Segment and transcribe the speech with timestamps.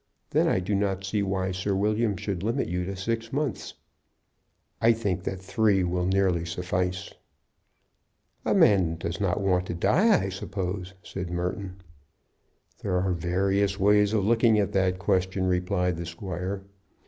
[0.31, 3.75] Then I do not see why Sir William should limit you to six months."
[4.81, 7.13] "I think that three will nearly suffice."
[8.43, 11.83] "A man does not want to die, I suppose," said Merton.
[12.81, 16.63] "There are various ways of looking at that question," replied the squire.